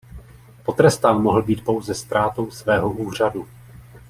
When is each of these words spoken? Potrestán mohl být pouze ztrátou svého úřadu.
Potrestán 0.65 1.21
mohl 1.21 1.41
být 1.43 1.63
pouze 1.63 1.95
ztrátou 1.95 2.51
svého 2.51 2.91
úřadu. 2.91 3.47